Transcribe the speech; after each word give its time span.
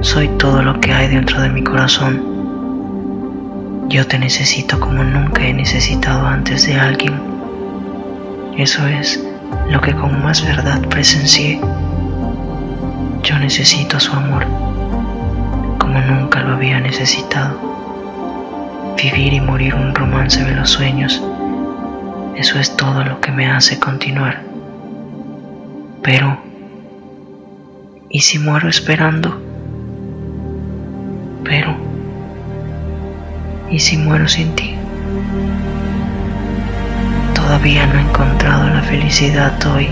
soy 0.00 0.28
todo 0.38 0.62
lo 0.62 0.78
que 0.80 0.92
hay 0.92 1.08
dentro 1.08 1.40
de 1.40 1.48
mi 1.48 1.62
corazón. 1.64 2.22
Yo 3.88 4.06
te 4.06 4.18
necesito 4.18 4.78
como 4.78 5.02
nunca 5.02 5.44
he 5.46 5.52
necesitado 5.52 6.26
antes 6.26 6.66
de 6.66 6.74
alguien. 6.74 7.20
Eso 8.56 8.86
es 8.86 9.24
lo 9.70 9.80
que 9.80 9.94
con 9.94 10.22
más 10.22 10.44
verdad 10.44 10.80
presencié. 10.88 11.60
Yo 13.22 13.38
necesito 13.38 13.98
su 13.98 14.12
amor 14.12 14.46
como 15.78 16.00
nunca 16.00 16.42
lo 16.42 16.54
había 16.54 16.80
necesitado. 16.80 17.58
Vivir 19.02 19.32
y 19.32 19.40
morir 19.40 19.74
un 19.74 19.94
romance 19.94 20.44
de 20.44 20.54
los 20.54 20.70
sueños, 20.70 21.22
eso 22.36 22.58
es 22.58 22.76
todo 22.76 23.04
lo 23.04 23.20
que 23.20 23.32
me 23.32 23.50
hace 23.50 23.78
continuar. 23.78 24.42
Pero, 26.02 26.38
¿y 28.10 28.20
si 28.20 28.38
muero 28.38 28.68
esperando? 28.68 29.47
¿Y 33.70 33.78
si 33.78 33.96
muero 33.96 34.28
sin 34.28 34.54
ti? 34.54 34.74
Todavía 37.34 37.86
no 37.86 37.98
he 37.98 38.02
encontrado 38.02 38.68
la 38.68 38.82
felicidad 38.82 39.54
hoy. 39.66 39.88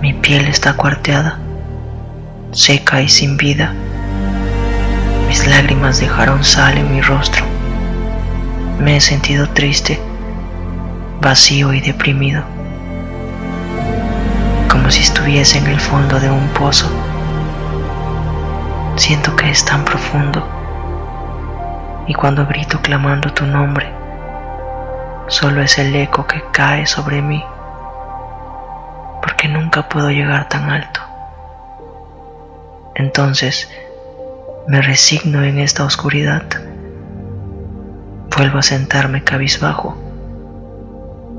Mi 0.00 0.12
piel 0.12 0.46
está 0.46 0.74
cuarteada, 0.74 1.38
seca 2.52 3.02
y 3.02 3.08
sin 3.08 3.36
vida. 3.36 3.74
Mis 5.28 5.44
lágrimas 5.48 5.98
dejaron 5.98 6.44
sal 6.44 6.78
en 6.78 6.92
mi 6.94 7.00
rostro. 7.00 7.53
Me 8.78 8.96
he 8.96 9.00
sentido 9.00 9.48
triste, 9.50 10.00
vacío 11.20 11.72
y 11.72 11.80
deprimido, 11.80 12.42
como 14.68 14.90
si 14.90 15.02
estuviese 15.02 15.58
en 15.58 15.68
el 15.68 15.80
fondo 15.80 16.18
de 16.18 16.30
un 16.30 16.48
pozo. 16.48 16.90
Siento 18.96 19.34
que 19.36 19.48
es 19.48 19.64
tan 19.64 19.84
profundo 19.84 20.46
y 22.06 22.14
cuando 22.14 22.46
grito 22.46 22.80
clamando 22.82 23.32
tu 23.32 23.46
nombre, 23.46 23.90
solo 25.28 25.62
es 25.62 25.78
el 25.78 25.94
eco 25.94 26.26
que 26.26 26.42
cae 26.52 26.84
sobre 26.86 27.22
mí, 27.22 27.42
porque 29.22 29.48
nunca 29.48 29.88
puedo 29.88 30.10
llegar 30.10 30.48
tan 30.48 30.68
alto. 30.68 31.00
Entonces 32.96 33.70
me 34.66 34.82
resigno 34.82 35.42
en 35.44 35.58
esta 35.58 35.84
oscuridad 35.84 36.42
Vuelvo 38.36 38.58
a 38.58 38.62
sentarme 38.62 39.22
cabizbajo, 39.22 39.96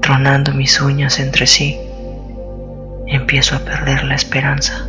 tronando 0.02 0.54
mis 0.54 0.80
uñas 0.80 1.20
entre 1.20 1.46
sí. 1.46 1.78
Empiezo 3.06 3.58
a 3.58 3.60
perder 3.60 4.06
la 4.06 4.16
esperanza. 4.16 4.88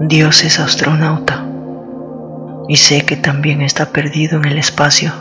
Dios 0.00 0.44
es 0.44 0.60
astronauta 0.60 1.44
y 2.68 2.76
sé 2.76 3.04
que 3.04 3.16
también 3.16 3.60
está 3.60 3.90
perdido 3.90 4.38
en 4.38 4.46
el 4.46 4.56
espacio, 4.56 5.12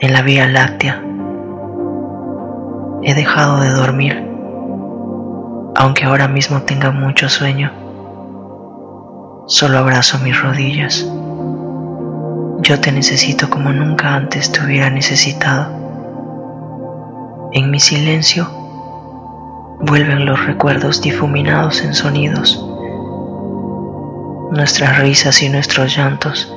en 0.00 0.12
la 0.12 0.20
Vía 0.20 0.46
Láctea 0.46 1.15
He 3.08 3.14
dejado 3.14 3.60
de 3.60 3.70
dormir, 3.70 4.14
aunque 5.76 6.04
ahora 6.04 6.26
mismo 6.26 6.62
tenga 6.62 6.90
mucho 6.90 7.28
sueño. 7.28 7.70
Solo 9.46 9.78
abrazo 9.78 10.18
mis 10.18 10.42
rodillas. 10.42 11.06
Yo 12.62 12.80
te 12.80 12.90
necesito 12.90 13.48
como 13.48 13.72
nunca 13.72 14.12
antes 14.16 14.50
te 14.50 14.60
hubiera 14.60 14.90
necesitado. 14.90 15.70
En 17.52 17.70
mi 17.70 17.78
silencio 17.78 18.48
vuelven 19.82 20.26
los 20.26 20.44
recuerdos 20.44 21.00
difuminados 21.00 21.82
en 21.82 21.94
sonidos, 21.94 22.60
nuestras 24.50 24.98
risas 24.98 25.40
y 25.44 25.48
nuestros 25.48 25.96
llantos. 25.96 26.52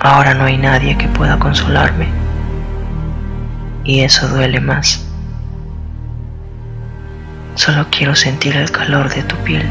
Ahora 0.00 0.34
no 0.34 0.46
hay 0.46 0.58
nadie 0.58 0.98
que 0.98 1.06
pueda 1.06 1.38
consolarme 1.38 2.19
y 3.84 4.00
eso 4.00 4.28
duele 4.28 4.60
más. 4.60 5.04
Solo 7.54 7.86
quiero 7.90 8.14
sentir 8.14 8.56
el 8.56 8.70
calor 8.70 9.12
de 9.12 9.22
tu 9.22 9.36
piel. 9.36 9.68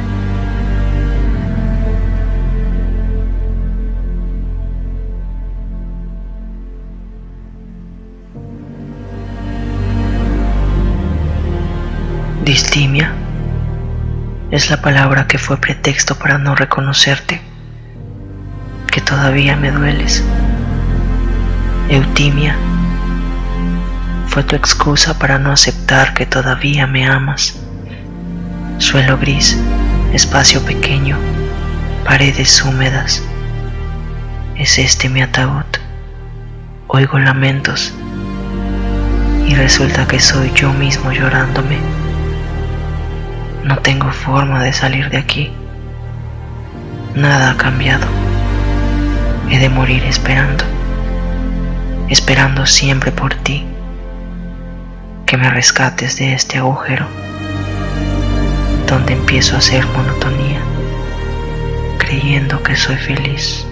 Distimia 12.45 13.13
es 14.51 14.71
la 14.71 14.81
palabra 14.81 15.27
que 15.27 15.37
fue 15.37 15.57
pretexto 15.57 16.15
para 16.15 16.39
no 16.39 16.55
reconocerte, 16.55 17.39
que 18.91 19.01
todavía 19.01 19.55
me 19.55 19.71
dueles. 19.71 20.23
Eutimia 21.89 22.55
tu 24.43 24.55
excusa 24.55 25.17
para 25.17 25.39
no 25.39 25.51
aceptar 25.51 26.13
que 26.13 26.25
todavía 26.25 26.87
me 26.87 27.05
amas. 27.05 27.55
Suelo 28.77 29.17
gris, 29.17 29.57
espacio 30.13 30.61
pequeño, 30.63 31.17
paredes 32.05 32.63
húmedas. 32.63 33.23
Es 34.55 34.77
este 34.77 35.09
mi 35.09 35.21
ataúd. 35.21 35.65
Oigo 36.87 37.19
lamentos 37.19 37.93
y 39.47 39.55
resulta 39.55 40.07
que 40.07 40.19
soy 40.19 40.51
yo 40.53 40.73
mismo 40.73 41.11
llorándome. 41.11 41.79
No 43.63 43.77
tengo 43.79 44.11
forma 44.11 44.63
de 44.63 44.73
salir 44.73 45.09
de 45.09 45.17
aquí. 45.17 45.51
Nada 47.15 47.51
ha 47.51 47.57
cambiado. 47.57 48.07
He 49.49 49.59
de 49.59 49.69
morir 49.69 50.03
esperando, 50.03 50.63
esperando 52.09 52.65
siempre 52.65 53.11
por 53.11 53.33
ti 53.35 53.68
que 55.29 55.37
me 55.37 55.47
rescates 55.47 56.17
de 56.17 56.33
este 56.33 56.57
agujero 56.57 57.05
donde 58.87 59.13
empiezo 59.13 59.53
a 59.53 59.59
hacer 59.59 59.85
monotonía, 59.85 60.59
creyendo 61.99 62.63
que 62.63 62.75
soy 62.75 62.95
feliz. 62.95 63.68